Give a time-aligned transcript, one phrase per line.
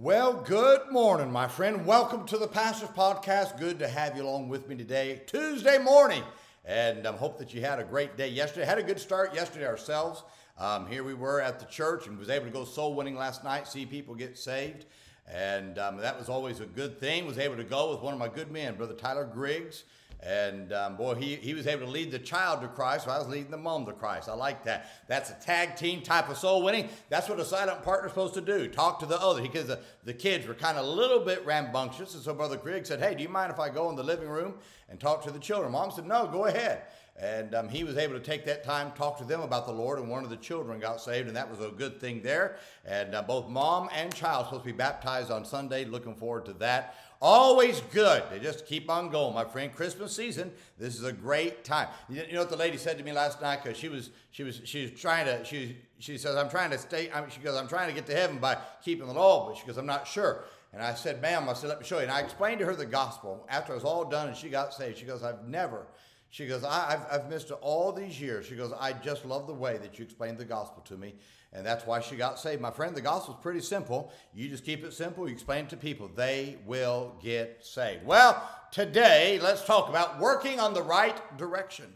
[0.00, 1.84] Well, good morning, my friend.
[1.84, 3.58] Welcome to the Pastor's Podcast.
[3.58, 6.22] Good to have you along with me today, Tuesday morning.
[6.64, 8.64] And I um, hope that you had a great day yesterday.
[8.64, 10.22] Had a good start yesterday ourselves.
[10.56, 13.42] Um, here we were at the church and was able to go soul winning last
[13.42, 14.84] night, see people get saved.
[15.26, 17.26] And um, that was always a good thing.
[17.26, 19.82] Was able to go with one of my good men, Brother Tyler Griggs.
[20.20, 23.18] And um, boy, he, he was able to lead the child to Christ, so I
[23.18, 24.28] was leading the mom to Christ.
[24.28, 24.90] I like that.
[25.06, 26.88] That's a tag team type of soul winning.
[27.08, 29.42] That's what a silent partner's supposed to do talk to the other.
[29.42, 32.14] Because the, the kids were kind of a little bit rambunctious.
[32.14, 34.28] And so Brother Griggs said, Hey, do you mind if I go in the living
[34.28, 34.54] room
[34.88, 35.70] and talk to the children?
[35.70, 36.82] Mom said, No, go ahead.
[37.20, 39.98] And um, he was able to take that time, talk to them about the Lord,
[39.98, 42.58] and one of the children got saved, and that was a good thing there.
[42.84, 45.84] And uh, both mom and child supposed to be baptized on Sunday.
[45.84, 46.94] Looking forward to that.
[47.20, 49.74] Always good to just keep on going, my friend.
[49.74, 51.88] Christmas season, this is a great time.
[52.08, 53.62] You know what the lady said to me last night?
[53.62, 56.78] Because she was she was she was trying to she she says I'm trying to
[56.78, 57.10] stay.
[57.10, 59.56] I mean, she goes I'm trying to get to heaven by keeping the law, but
[59.56, 60.44] she goes I'm not sure.
[60.72, 62.02] And I said, ma'am, I said, let me show you.
[62.02, 64.74] And I explained to her the gospel after it was all done and she got
[64.74, 64.98] saved.
[64.98, 65.86] She goes, I've never
[66.30, 68.46] she goes, I, have I've missed it all these years.
[68.46, 71.14] She goes, I just love the way that you explained the gospel to me.
[71.52, 72.60] And that's why she got saved.
[72.60, 74.12] My friend, the gospel's pretty simple.
[74.34, 76.10] You just keep it simple, you explain it to people.
[76.14, 78.04] They will get saved.
[78.04, 81.86] Well, today, let's talk about working on the right direction.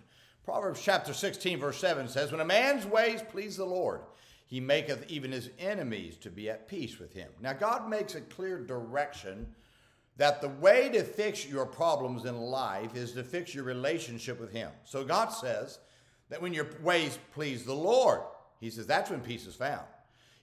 [0.45, 4.01] Proverbs chapter 16, verse 7 says, When a man's ways please the Lord,
[4.47, 7.29] he maketh even his enemies to be at peace with him.
[7.41, 9.47] Now, God makes a clear direction
[10.17, 14.53] that the way to fix your problems in life is to fix your relationship with
[14.53, 14.71] Him.
[14.85, 15.79] So God says
[16.29, 18.21] that when your ways please the Lord,
[18.61, 19.87] He says that's when peace is found.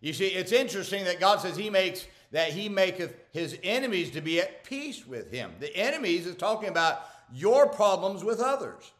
[0.01, 4.21] You see, it's interesting that God says He makes that He maketh His enemies to
[4.21, 5.51] be at peace with Him.
[5.59, 8.91] The enemies is talking about your problems with others.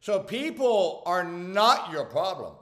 [0.00, 2.56] So people are not your problems.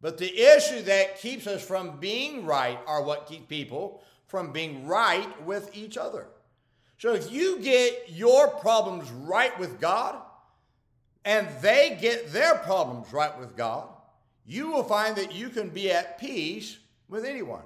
[0.00, 4.86] But the issue that keeps us from being right are what keep people from being
[4.86, 6.26] right with each other.
[6.98, 10.16] So if you get your problems right with God
[11.24, 13.88] and they get their problems right with God,
[14.46, 16.78] you will find that you can be at peace
[17.08, 17.62] with anyone.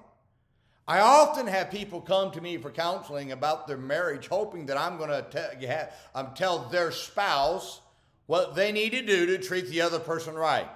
[0.86, 4.96] I often have people come to me for counseling about their marriage, hoping that I'm
[4.96, 7.82] going to um, tell their spouse
[8.26, 10.68] what they need to do to treat the other person right.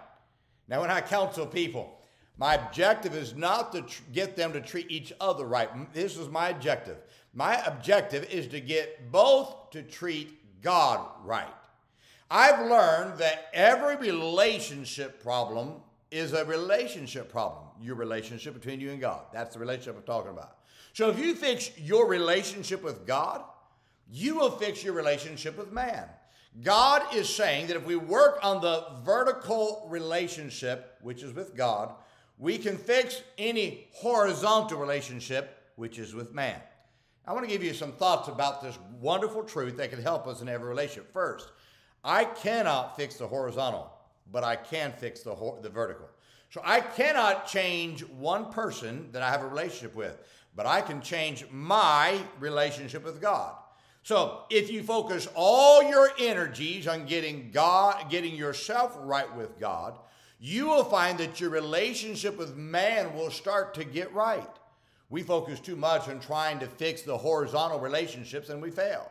[0.68, 1.98] Now, when I counsel people,
[2.38, 5.68] my objective is not to tr- get them to treat each other right.
[5.92, 6.96] This is my objective.
[7.34, 11.54] My objective is to get both to treat God right.
[12.30, 15.74] I've learned that every relationship problem
[16.10, 17.64] is a relationship problem.
[17.80, 19.24] Your relationship between you and God.
[19.32, 20.56] That's the relationship I'm talking about.
[20.94, 23.42] So if you fix your relationship with God,
[24.10, 26.04] you will fix your relationship with man.
[26.62, 31.94] God is saying that if we work on the vertical relationship, which is with God,
[32.42, 36.60] we can fix any horizontal relationship, which is with man.
[37.24, 40.42] I want to give you some thoughts about this wonderful truth that can help us
[40.42, 41.12] in every relationship.
[41.12, 41.52] First,
[42.02, 43.92] I cannot fix the horizontal,
[44.32, 46.08] but I can fix the, the vertical.
[46.50, 50.18] So I cannot change one person that I have a relationship with,
[50.56, 53.54] but I can change my relationship with God.
[54.02, 59.96] So if you focus all your energies on getting God, getting yourself right with God,
[60.44, 64.50] you will find that your relationship with man will start to get right.
[65.08, 69.08] We focus too much on trying to fix the horizontal relationships and we fail.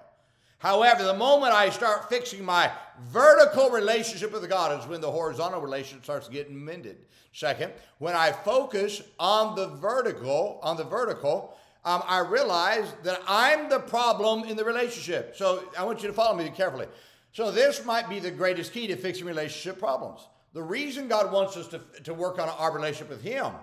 [0.58, 2.70] However, the moment I start fixing my
[3.12, 6.98] vertical relationship with God is when the horizontal relationship starts getting mended.
[7.32, 11.56] Second, when I focus on the vertical, on the vertical,
[11.86, 15.38] um, I realize that I'm the problem in the relationship.
[15.38, 16.88] So I want you to follow me carefully.
[17.32, 20.28] So this might be the greatest key to fixing relationship problems.
[20.54, 23.54] The reason God wants us to, to work on our relationship with Him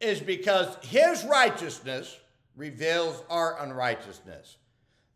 [0.00, 2.18] is because his righteousness
[2.56, 4.56] reveals our unrighteousness.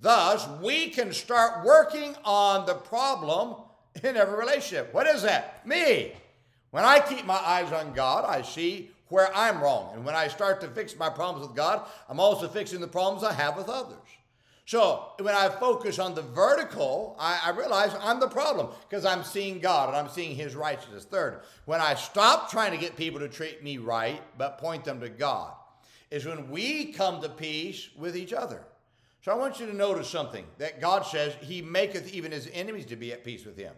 [0.00, 3.56] Thus, we can start working on the problem
[4.02, 4.94] in every relationship.
[4.94, 5.66] What is that?
[5.66, 6.12] Me.
[6.70, 9.94] When I keep my eyes on God, I see where I'm wrong.
[9.94, 13.24] And when I start to fix my problems with God, I'm also fixing the problems
[13.24, 13.96] I have with others.
[14.68, 19.24] So when I focus on the vertical, I, I realize I'm the problem because I'm
[19.24, 21.06] seeing God and I'm seeing His righteousness.
[21.06, 25.00] Third, when I stop trying to get people to treat me right but point them
[25.00, 25.54] to God,
[26.10, 28.62] is when we come to peace with each other.
[29.22, 32.84] So I want you to notice something that God says He maketh even His enemies
[32.86, 33.72] to be at peace with Him.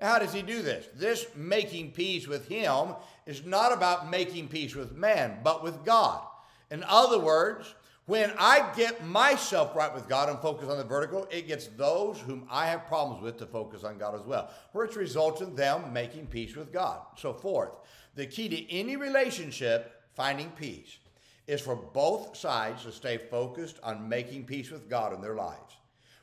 [0.00, 0.86] Now, how does He do this?
[0.94, 2.94] This making peace with Him
[3.26, 6.22] is not about making peace with man, but with God.
[6.70, 7.74] In other words,
[8.06, 12.18] when I get myself right with God and focus on the vertical, it gets those
[12.18, 15.92] whom I have problems with to focus on God as well, which results in them
[15.92, 17.00] making peace with God.
[17.16, 17.70] So, fourth,
[18.16, 20.98] the key to any relationship, finding peace,
[21.46, 25.76] is for both sides to stay focused on making peace with God in their lives.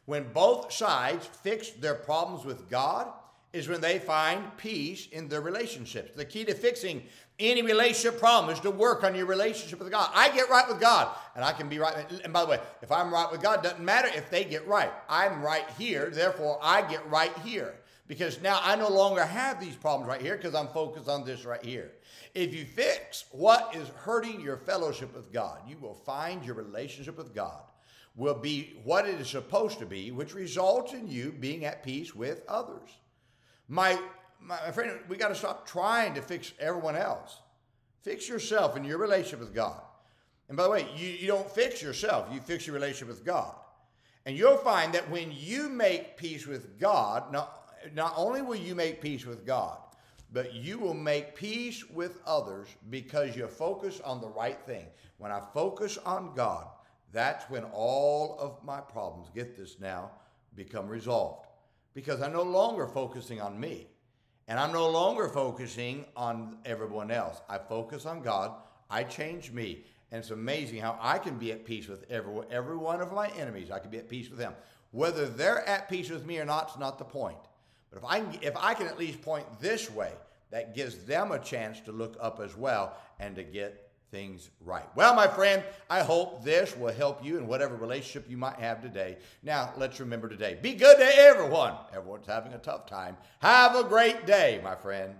[0.05, 3.11] When both sides fix their problems with God,
[3.53, 6.11] is when they find peace in their relationships.
[6.15, 7.03] The key to fixing
[7.39, 10.09] any relationship problem is to work on your relationship with God.
[10.13, 11.95] I get right with God, and I can be right.
[12.23, 14.91] And by the way, if I'm right with God, doesn't matter if they get right.
[15.07, 17.75] I'm right here, therefore I get right here.
[18.07, 21.43] Because now I no longer have these problems right here because I'm focused on this
[21.43, 21.91] right here.
[22.33, 27.17] If you fix what is hurting your fellowship with God, you will find your relationship
[27.17, 27.63] with God
[28.15, 32.15] will be what it is supposed to be, which results in you being at peace
[32.15, 32.89] with others.
[33.67, 33.99] My,
[34.39, 37.39] my friend, we got to stop trying to fix everyone else.
[38.01, 39.81] Fix yourself and your relationship with God.
[40.47, 43.53] And by the way, you, you don't fix yourself, you fix your relationship with God.
[44.25, 48.75] And you'll find that when you make peace with God, not, not only will you
[48.75, 49.77] make peace with God,
[50.31, 54.85] but you will make peace with others because you focus on the right thing.
[55.17, 56.67] When I focus on God,
[57.13, 60.11] that's when all of my problems, get this now,
[60.55, 61.47] become resolved
[61.97, 63.87] because I'm no longer focusing on me.
[64.47, 67.41] And I'm no longer focusing on everyone else.
[67.49, 68.51] I focus on God.
[68.87, 69.83] I change me.
[70.11, 73.29] And it's amazing how I can be at peace with every, every one of my
[73.29, 73.71] enemies.
[73.71, 74.53] I can be at peace with them.
[74.91, 77.39] Whether they're at peace with me or not is not the point.
[77.89, 80.11] But if I, can, if I can at least point this way,
[80.51, 84.87] that gives them a chance to look up as well and to get things right.
[84.95, 88.81] Well, my friend, I hope this will help you in whatever relationship you might have
[88.81, 89.17] today.
[89.43, 91.73] Now, let's remember today be good to everyone.
[91.93, 93.17] Everyone's having a tough time.
[93.39, 95.13] Have a great day, my friend.